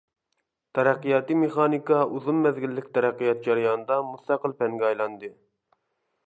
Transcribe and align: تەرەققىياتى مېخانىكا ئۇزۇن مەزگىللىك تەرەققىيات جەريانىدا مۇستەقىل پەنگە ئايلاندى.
تەرەققىياتى 0.77 1.35
مېخانىكا 1.41 1.99
ئۇزۇن 2.15 2.39
مەزگىللىك 2.45 2.87
تەرەققىيات 2.97 3.45
جەريانىدا 3.49 3.99
مۇستەقىل 4.09 4.57
پەنگە 4.63 4.91
ئايلاندى. 4.91 5.31